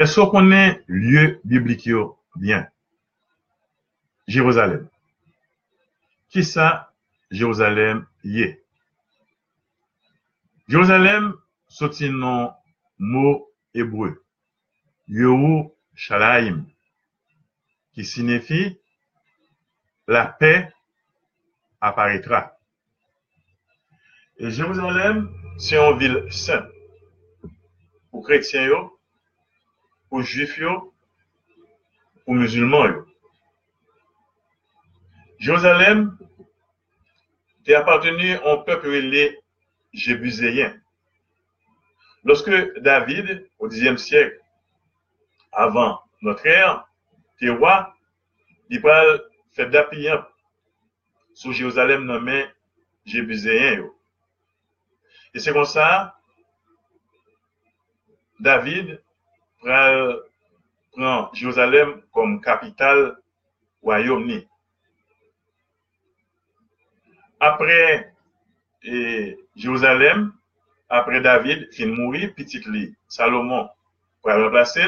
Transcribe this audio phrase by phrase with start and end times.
[0.00, 1.90] Est-ce qu'on connaît lieu biblique
[2.34, 2.66] bien?
[4.26, 4.88] Jérusalem.
[6.30, 6.90] Qui ça,
[7.30, 8.64] Jérusalem y est?
[10.68, 11.34] Jérusalem,
[11.68, 12.54] c'est un
[12.98, 14.24] mot hébreu.
[15.06, 16.64] Yerushalayim,
[17.92, 18.78] qui signifie
[20.08, 20.72] la paix
[21.78, 22.56] apparaîtra.
[24.38, 26.64] Et Jérusalem, c'est une ville sainte
[28.10, 28.88] pour chrétiens,
[30.10, 30.60] pour juifs,
[32.24, 33.04] pour musulmans.
[35.38, 36.18] Jérusalem
[37.64, 39.38] est appartenu au peuple les
[39.92, 40.76] Jébuséens.
[42.24, 44.38] Lorsque David, au Xe siècle,
[45.52, 46.86] avant notre ère,
[47.36, 47.94] était roi,
[48.68, 49.18] il a
[49.52, 50.16] fait d'appuyer
[51.32, 52.44] sur Jérusalem nommé
[53.06, 53.88] Jébuséen.
[55.32, 56.18] Et c'est comme ça,
[58.40, 59.00] David
[59.60, 63.16] prend, Jérusalem comme capitale
[63.82, 64.42] royaume
[67.38, 68.12] Après
[69.56, 70.32] Jérusalem,
[70.88, 73.68] après David, fin mourir, petit lit, Salomon
[74.22, 74.84] pour remplacer.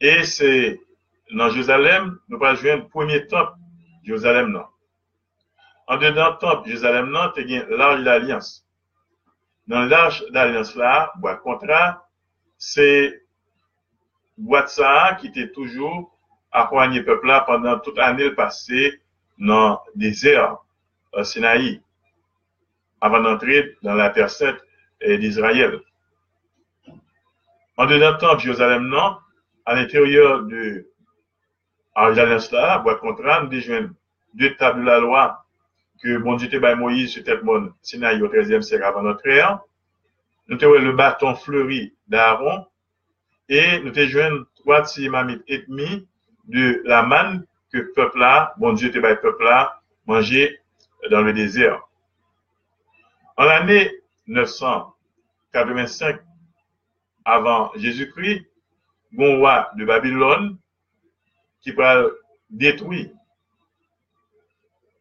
[0.00, 0.80] Et c'est
[1.32, 3.52] dans Jérusalem, nous allons jouer le premier temple,
[4.04, 4.64] Jérusalem non.
[5.86, 8.66] En dedans temple, Jérusalem non, tu as l'arche d'alliance.
[9.66, 12.08] Dans l'arche d'alliance là, boîte contrat,
[12.56, 13.22] c'est
[14.40, 14.80] boîte
[15.20, 16.16] qui était toujours
[16.50, 19.00] accompagné peuple là pendant toute l'année passée
[19.38, 20.58] dans le désert,
[21.12, 21.80] au Sinaï,
[23.00, 24.58] avant d'entrer dans la terre sainte
[25.00, 25.80] d'Israël.
[27.76, 29.16] En dedans temple, Jérusalem non,
[29.64, 30.86] à l'intérieur de
[31.96, 33.48] l'alliance là, boîte contrat,
[34.34, 35.44] deux tables de la loi
[36.02, 39.60] que bon Dieu te Moïse sur tête bonne Sinaï au 13e siècle avant notre ère.
[40.48, 42.66] Nous avons le bâton fleuri d'Aaron
[43.50, 46.06] et nous avons trois petits mamites et demi
[46.46, 47.02] de la
[47.72, 50.60] le peuple là, bon Dieu te le peuple là, mangeait
[51.10, 51.82] dans le désert.
[53.36, 53.90] En l'année
[54.28, 56.20] 985
[57.24, 58.46] avant Jésus-Christ,
[59.12, 60.56] bon roi de Babylone
[61.60, 62.04] qui va
[62.50, 63.10] détruire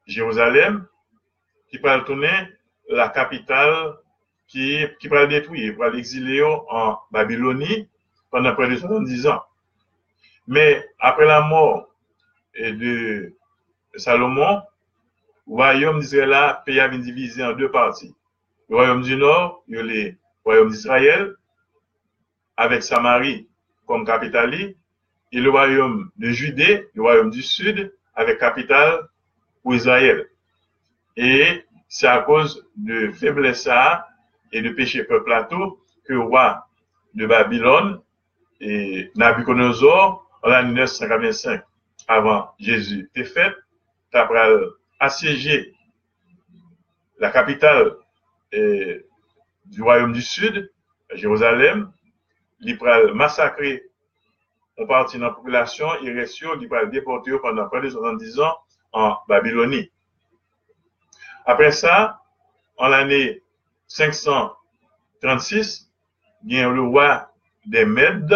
[0.07, 0.87] Jérusalem,
[1.69, 2.49] qui va tourner
[2.89, 3.93] la capitale
[4.47, 7.87] qui, qui va détruire, va l'exiler en Babylonie
[8.31, 9.43] pendant près de 70 ans.
[10.47, 11.87] Mais après la mort
[12.55, 13.35] de
[13.95, 14.61] Salomon,
[15.47, 18.15] le royaume d'Israël pays a divisé en deux parties.
[18.69, 21.35] Le royaume du Nord, le royaume d'Israël,
[22.57, 23.47] avec Samarie
[23.87, 24.75] comme capitale, et
[25.39, 29.07] le royaume de Judée, le royaume du Sud, avec capitale
[29.63, 30.27] pour Israël.
[31.15, 33.69] Et c'est à cause de faiblesse
[34.51, 36.67] et de péché peuple plateau que le roi
[37.13, 38.01] de Babylone
[38.61, 41.63] Nabucodonosor, en l'année 985
[42.07, 43.55] avant Jésus est fait,
[44.13, 44.59] après
[44.99, 45.73] assiégé
[47.19, 47.95] la capitale
[48.51, 50.71] du royaume du Sud,
[51.13, 51.91] Jérusalem,
[52.61, 53.83] il a massacré
[54.77, 58.55] une partie de la population, il reste, il a déporté pendant près de 70 ans
[58.91, 59.91] en Babylonie.
[61.45, 62.21] Après ça,
[62.77, 63.43] en l'année
[63.87, 65.91] 536,
[66.45, 67.31] il y a le roi
[67.65, 68.35] des Mèdes,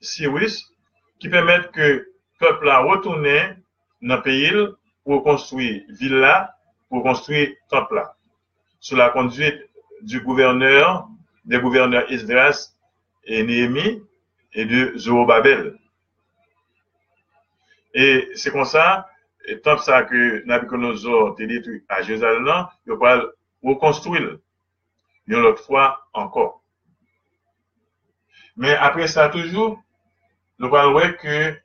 [0.00, 0.72] Cyrus,
[1.18, 3.54] qui permet que le peuple a retourné
[4.02, 4.52] dans le pays
[5.04, 6.54] pour construire villa,
[6.88, 8.02] pour construire temple
[8.80, 9.60] Sous la conduite
[10.02, 11.08] du gouverneur,
[11.44, 12.74] des gouverneurs Isdras
[13.24, 14.02] et Néhémie
[14.52, 15.78] et de Zorobabel.
[17.92, 19.10] Et c'est comme ça
[19.62, 23.24] tant ça que Nabucodonosor a détruit à Jérusalem, il va
[23.62, 24.38] reconstruire
[25.26, 26.59] une autre fois encore.
[28.60, 29.82] Mais après ça, toujours,
[30.58, 31.58] nous allons voir que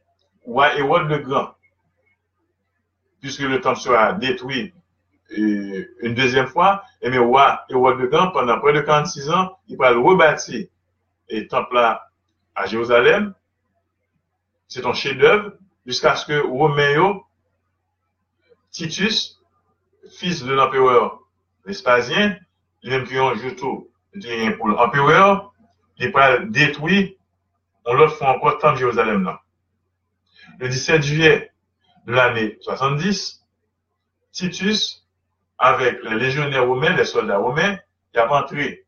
[0.45, 0.73] roi
[1.03, 1.53] le Grand,
[3.19, 4.73] puisque le temple sera détruit
[5.29, 9.75] une deuxième fois, et mais roi Hérode le Grand, pendant près de 46 ans, il
[9.75, 10.67] va rebâtir
[11.29, 12.09] le temple là
[12.55, 13.34] à Jérusalem.
[14.69, 15.52] C'est un chef-d'œuvre
[15.85, 17.25] jusqu'à ce que Roméo
[18.72, 19.41] Titus,
[20.17, 21.19] fils de l'empereur
[21.66, 22.37] Vespasien,
[22.85, 23.90] même qui ont tout
[24.58, 25.52] pour l'empereur,
[25.97, 27.17] il pas détruit,
[27.85, 29.41] on l'autre fois encore tant Jérusalem là.
[30.59, 31.51] Le 17 juillet
[32.05, 33.43] de l'année 70,
[34.31, 35.07] Titus,
[35.57, 37.77] avec les légionnaires romains, les soldats romains,
[38.13, 38.85] il a entré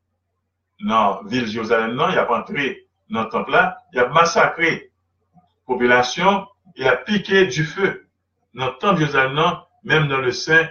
[0.81, 4.07] dans la ville de Jérusalem, non, il a entré dans le temple là, il a
[4.09, 4.92] massacré
[5.33, 8.07] la population, il a piqué du feu
[8.54, 10.68] dans le temple Jérusalem, même dans le sein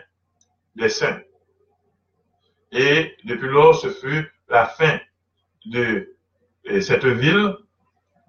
[0.76, 1.20] des saints.
[2.72, 4.98] Et depuis lors, ce fut la fin
[5.64, 6.15] de
[6.80, 7.56] cette ville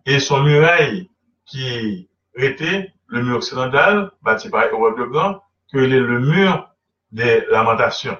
[0.06, 1.10] et son muraille
[1.46, 5.42] qui était le mur occidental, bâti par Europe de Blanc,
[5.72, 6.70] que est le mur
[7.12, 8.18] des lamentations.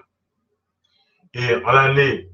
[1.34, 2.30] Et en l'année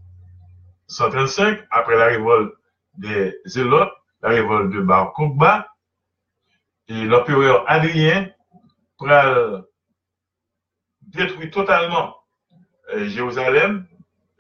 [0.87, 2.53] 135, après la révolte
[2.95, 3.91] des Zélotes,
[4.21, 5.67] la révolte de Bar Kokhba,
[6.87, 8.29] et l'empereur Adrien
[8.97, 9.63] pral
[11.01, 12.15] détruit totalement
[12.93, 13.87] euh, Jérusalem,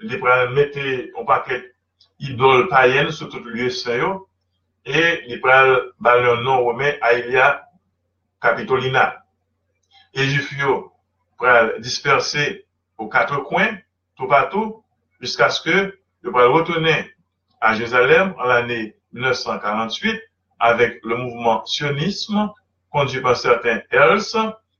[0.01, 0.79] il pral mettre
[1.19, 1.72] un paquet
[2.23, 4.21] idole païenne sur tout le lieu saint
[4.85, 7.65] et il pral baler un nom romain Aelia
[8.41, 9.23] Capitolina.
[10.13, 10.57] Et Juifs
[11.37, 12.65] pral disperser
[12.97, 13.77] aux quatre coins,
[14.15, 14.83] tout partout,
[15.19, 17.13] jusqu'à ce que il pral retourner
[17.59, 20.21] à Jérusalem en l'année 1948
[20.59, 22.51] avec le mouvement sionisme
[22.89, 24.37] conduit par certains Else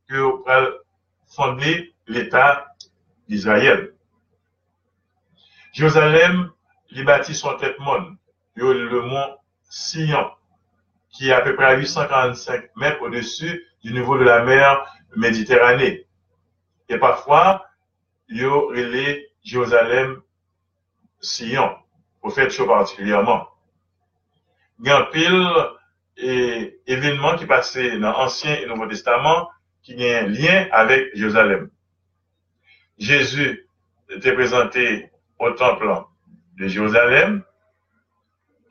[0.08, 0.44] qui ont
[1.28, 2.68] fondé l'État
[3.28, 3.94] d'Israël.
[5.74, 6.52] Jérusalem,
[6.96, 8.16] il bâtit son tête monde,
[8.56, 9.38] le mont
[9.70, 10.30] Sion,
[11.10, 14.86] qui est à peu près à 845 mètres au-dessus du niveau de la mer
[15.16, 16.08] Méditerranée.
[16.90, 17.66] Et parfois,
[18.30, 20.22] il y a Jérusalem
[21.22, 21.76] Sion,
[22.22, 23.48] au fait chaud particulièrement.
[24.80, 25.48] Il y a un pile
[26.18, 29.50] et événements qui passaient dans l'Ancien et Nouveau Testament
[29.82, 31.70] qui ont un lien avec Jérusalem.
[32.98, 33.68] Jésus
[34.10, 35.10] était présenté
[35.40, 36.06] au temple
[36.58, 37.44] de Jérusalem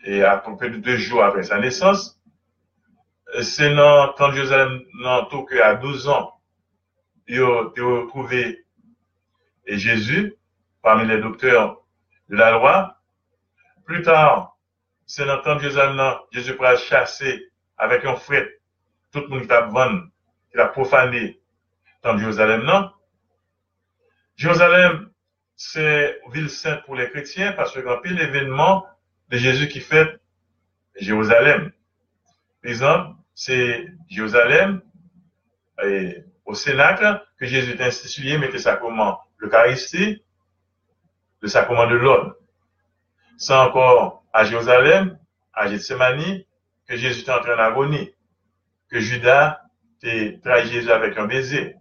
[0.04, 2.20] et à peu près de deux jours après sa naissance.
[3.40, 6.34] C'est dans le temps de Jérusalem, dans tout à 12 ans,
[7.28, 8.64] il a retrouvé
[9.66, 10.34] Jésus
[10.82, 11.82] parmi les docteurs
[12.28, 12.98] de la loi.
[13.86, 14.56] Plus tard,
[15.06, 18.48] c'est dans de Jérusalem, Jésus pourra chasser avec un fret
[19.12, 20.08] tout le monde qui a vendu,
[20.50, 21.40] qui a profané
[22.02, 22.90] dans Jérusalem, non?
[24.36, 25.11] Jérusalem,
[25.64, 28.84] c'est ville sainte pour les chrétiens parce que l'événement
[29.28, 30.20] de Jésus qui fait
[30.96, 31.70] Jérusalem.
[32.62, 34.82] Par exemple, c'est Jérusalem
[35.84, 40.24] et au Cénacle que Jésus a institué, mettait sacrement l'Eucharistie,
[41.40, 42.34] le sacrement de l'ordre.
[43.38, 45.16] C'est encore à Jérusalem,
[45.54, 46.42] à Gethsemane,
[46.88, 48.12] que Jésus est entré en agonie,
[48.90, 49.60] que Judas
[50.02, 50.08] a
[50.42, 51.76] trahi Jésus avec un baiser,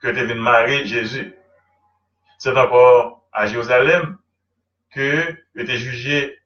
[0.00, 1.34] que tu venu marier Jésus.
[2.38, 4.18] C'est encore à Jérusalem
[4.90, 6.38] que était jugé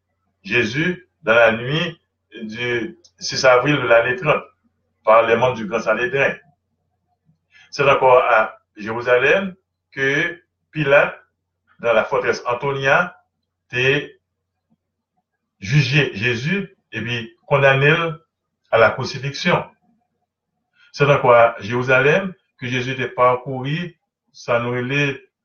[0.42, 2.00] Jésus dans la nuit
[2.42, 4.42] du 6 avril de l'année 30
[5.04, 6.34] par les membres du Grand Sanhédrin.
[7.70, 9.54] C'est encore à Jérusalem
[9.92, 11.18] que Pilate,
[11.80, 13.16] dans la forteresse Antonia,
[13.72, 14.00] a
[15.60, 17.94] jugé Jésus et puis condamné
[18.70, 19.64] à la crucifixion.
[20.92, 23.96] C'est encore à Jérusalem que Jésus était parcouru,
[24.32, 24.72] ça nous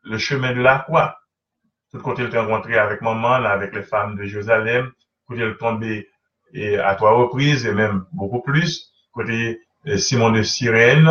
[0.05, 1.19] le chemin de la croix.
[1.91, 4.91] Tout côté il était rencontré avec maman, avec les femmes de Jérusalem,
[5.27, 6.09] côté il tombé
[6.53, 8.91] et à trois reprises et même beaucoup plus.
[9.11, 11.09] Côté euh, Simon de Cyrène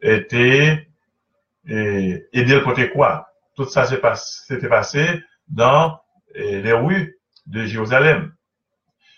[0.00, 0.88] était
[1.68, 3.28] et, aidé le côté quoi?
[3.54, 6.00] Tout ça s'était passé dans
[6.34, 8.32] les rues de Jérusalem.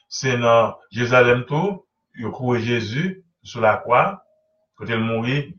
[0.08, 1.84] C'est dans Jérusalem tout,
[2.17, 4.25] il a Jésus sur la croix,
[4.76, 5.56] côté il mourit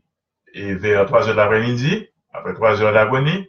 [0.52, 3.48] et vers 3 heures d'après-midi, après trois heures d'agonie.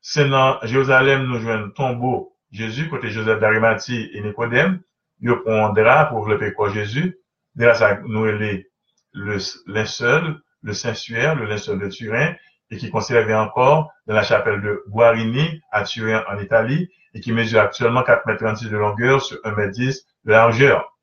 [0.00, 4.80] C'est dans Jérusalem, nous jouons un tombeau Jésus, côté Joseph d'Arimathie et Nicodème.
[5.20, 7.18] Ils prend drap pour le quoi Jésus.
[7.56, 12.34] Grâce à nous, le linceul, le Saint-Suaire, le linceul de Turin,
[12.70, 17.32] et qui conservé encore dans la chapelle de Guarini à Turin en Italie, et qui
[17.32, 20.96] mesure actuellement 4 mètres 36 de longueur sur 1 mètre 10 de largeur.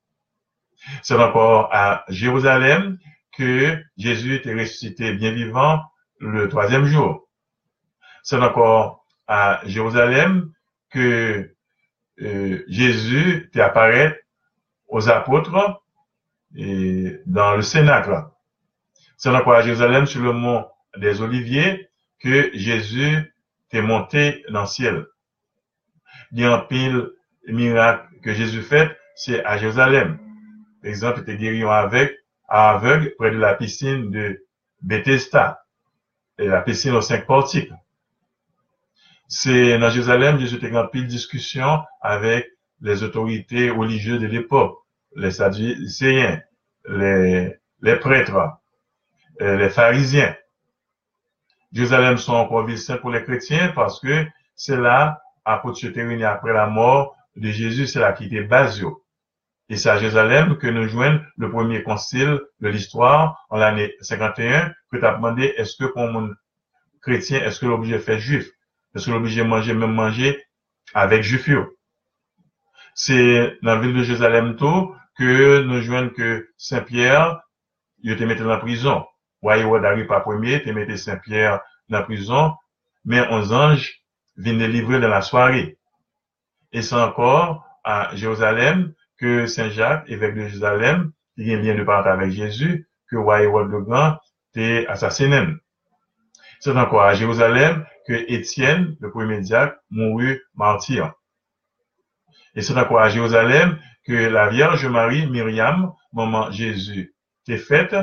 [1.02, 2.98] C'est encore à Jérusalem
[3.36, 5.82] que Jésus était ressuscité bien vivant
[6.24, 7.28] le troisième jour.
[8.24, 10.52] C'est encore à Jérusalem
[10.90, 11.54] que
[12.22, 14.22] euh, Jésus apparaît
[14.88, 15.82] aux apôtres
[16.56, 18.24] et dans le Cénacle.
[19.18, 20.66] C'est encore à Jérusalem sur le mont
[20.98, 21.90] des Oliviers
[22.20, 23.34] que Jésus
[23.72, 25.08] est monté dans le ciel.
[26.32, 27.10] Il y a un pile
[27.48, 30.20] miracle que Jésus fait, c'est à Jérusalem.
[30.82, 32.16] Par exemple, il était guéri avec,
[32.48, 34.46] aveugle près de la piscine de
[34.82, 35.63] Bethesda
[36.38, 37.72] et la piscine aux cinq portiques.
[39.28, 42.48] C'est dans Jérusalem, Jésus était en pile discussion avec
[42.82, 44.78] les autorités religieuses de l'époque,
[45.16, 46.42] les sadducéens,
[46.88, 48.36] les, les prêtres,
[49.42, 50.36] euh, les pharisiens.
[51.72, 54.26] Jérusalem sont encore ville sainte pour les chrétiens parce que
[54.56, 55.72] c'est là, après
[56.24, 59.03] après la mort de Jésus, c'est là qui était Basio.
[59.70, 64.74] Et c'est à Jérusalem que nous joignons le premier concile de l'histoire en l'année 51
[64.92, 66.34] que tu demandé est-ce que pour mon
[67.02, 68.50] chrétien, est-ce que l'objet fait juif?
[68.96, 70.44] Est-ce que de manger, même manger
[70.94, 71.50] avec juif?
[72.94, 77.40] C'est dans la ville de Jérusalem tout que nous jouons que Saint-Pierre,
[78.04, 79.06] il mettait dans la prison.
[79.42, 82.54] Vous n'arrive pas premier, te mettait Saint-Pierre dans la prison,
[83.06, 84.02] mais un ange
[84.38, 85.78] vient livrer dans la soirée.
[86.72, 91.84] Et c'est encore à Jérusalem que Saint Jacques, évêque de Jérusalem, qui un lien de
[91.84, 94.18] parenté avec Jésus, que Roy le Grand
[94.54, 95.48] t'est assassiné.
[96.60, 101.14] C'est encore à Jérusalem que Étienne, le premier diacre, mourut martyr.
[102.56, 107.16] Et c'est encore à Jérusalem que la Vierge Marie, Myriam, maman Jésus,
[107.46, 107.96] t'est faite,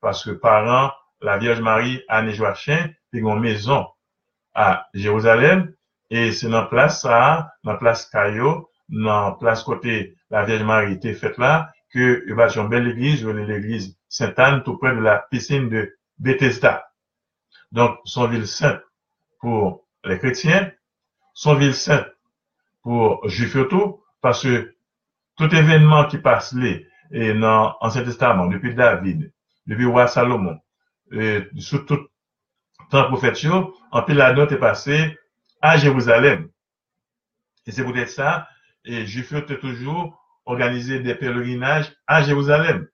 [0.00, 3.86] parce que parents, la Vierge Marie, Anne et Joachim, une maison
[4.54, 5.74] à Jérusalem,
[6.10, 11.14] et c'est dans place ça, dans place Caillot, dans place côté la Vierge Marie était
[11.14, 15.68] faite là, que il va une belle église, l'église Sainte-Anne, tout près de la piscine
[15.68, 16.88] de Bethesda.
[17.72, 18.80] Donc, son ville sainte
[19.40, 20.72] pour les chrétiens,
[21.34, 22.06] son ville sainte
[22.82, 23.56] pour juifs
[24.20, 24.74] parce que
[25.36, 26.76] tout événement qui passe là,
[27.10, 29.32] et dans l'Ancien Testament, depuis David,
[29.66, 30.58] depuis roi Salomon,
[31.12, 32.08] et sous tout
[32.90, 33.38] temps prophète,
[33.90, 35.18] en pile la note est passée
[35.60, 36.48] à Jérusalem.
[37.66, 38.48] Et c'est peut-être ça,
[38.86, 42.88] et Juifs toujours organisé des pèlerinages à Jérusalem.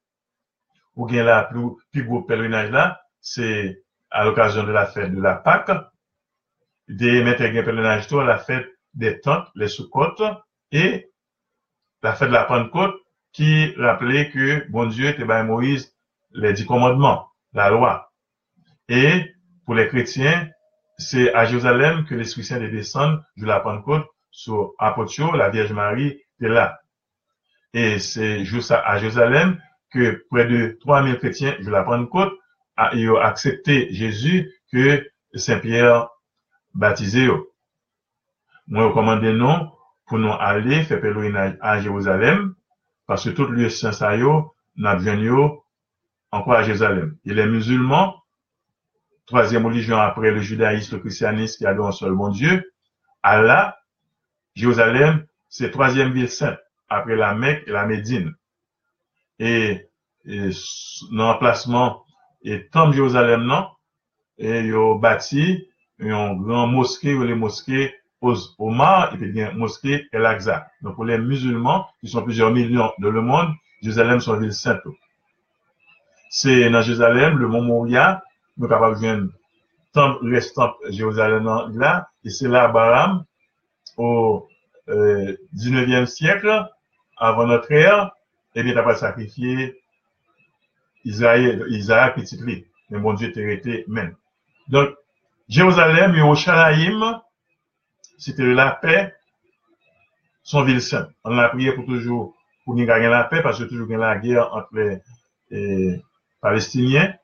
[0.96, 5.20] Ou bien la plus, plus gros pèlerinage là, c'est à l'occasion de la fête de
[5.20, 5.70] la Pâque,
[6.88, 10.22] des mettre un pèlerinage à la fête des tentes, les sous-côtes,
[10.70, 11.10] et
[12.02, 12.94] la fête de la Pentecôte,
[13.32, 15.94] qui rappelait que bon Dieu était Moïse
[16.32, 18.12] les dix commandements, la loi.
[18.88, 19.34] Et
[19.64, 20.50] pour les chrétiens,
[20.98, 26.20] c'est à Jérusalem que l'Esprit Saint descend de la Pentecôte sur Apotio, la Vierge Marie
[26.40, 26.80] est là.
[27.74, 29.60] Et c'est juste à Jérusalem
[29.92, 32.32] que près de 3000 chrétiens de la Pentecôte
[32.76, 36.08] ont accepté Jésus que Saint-Pierre
[36.74, 37.28] baptisé.
[38.66, 39.70] Moi, je recommande non
[40.06, 42.54] pour nous aller faire pèlerinage à Jérusalem,
[43.06, 44.16] parce que tout lieu saint ça
[44.76, 44.98] n'a
[46.30, 47.16] encore à Jérusalem.
[47.24, 48.22] Et les musulmans,
[49.26, 52.72] troisième religion après le judaïsme, le christianisme qui adore un seul bon Dieu,
[53.22, 53.76] Allah,
[54.54, 58.34] Jérusalem, c'est troisième ville sainte après la Mecque et la Médine.
[59.38, 59.88] Et,
[60.24, 62.04] dans l'emplacement,
[62.42, 63.68] et tant Jérusalem, non,
[64.38, 65.68] et ils ont bâti
[65.98, 70.68] une grande mosquée, ou les mosquées au mar, et puis une mosquée El Aqsa.
[70.82, 74.80] Donc pour les musulmans, qui sont plusieurs millions dans le monde, Jérusalem sont ville sainte.
[76.30, 78.22] C'est dans Jérusalem, le mont Moria,
[78.56, 79.30] nous capables de
[79.92, 81.44] temple restant Jérusalem
[81.74, 83.24] là, et c'est là, Baram,
[83.96, 84.48] au
[84.88, 86.66] euh, 19e siècle,
[87.16, 88.12] avant notre ère,
[88.54, 89.80] et bien, pas sacrifié
[91.04, 92.38] Isaïe, Isaac petit
[92.90, 94.14] Mais mon Dieu t'est resté même.
[94.68, 94.90] Donc,
[95.48, 97.20] Jérusalem, Yerushalayim,
[98.18, 99.14] c'était la paix,
[100.42, 101.10] son ville sainte.
[101.24, 102.34] On a prié pour toujours,
[102.64, 105.00] pour nous gagner la paix, parce que toujours la guerre entre
[105.50, 106.02] les
[106.40, 107.14] Palestiniens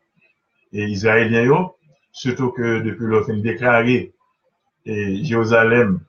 [0.72, 1.70] et Israéliens,
[2.12, 4.12] surtout que depuis le fin déclaré
[4.84, 6.00] et Jérusalem,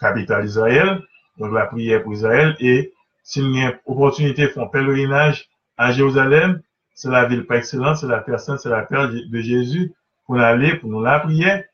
[0.00, 1.02] capitale d'Israël,
[1.38, 6.62] donc la prière pour Israël, et si nous avons opportunité de faire pèlerinage à Jérusalem,
[6.94, 9.92] c'est la ville par excellence, c'est la personne, c'est la terre de Jésus,
[10.26, 11.64] pour aller, pour nous la prier.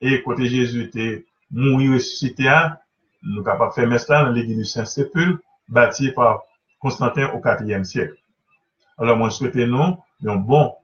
[0.00, 2.50] Et côté Jésus était et ressuscité,
[3.22, 6.42] nous sommes capables de faire mestre dans l'église du Saint-Sépulcre, bâti par
[6.78, 8.16] Constantin au IVe siècle.
[8.98, 10.74] Alors, moi, je souhaite nous un bon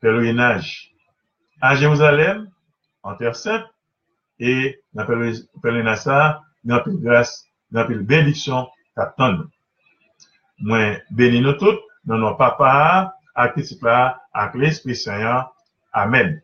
[0.00, 0.92] pèlerinage
[1.60, 2.50] à Jérusalem,
[3.02, 3.64] en Terre Sainte,
[4.42, 5.32] et dans le
[5.62, 9.48] pèlerinage ça, dans la grâce, dans la bénédiction qu'attendent.
[10.58, 15.46] Moi, bénis nous tous, dans nos papas, à qui à l'Esprit Saint.
[15.92, 16.42] Amen.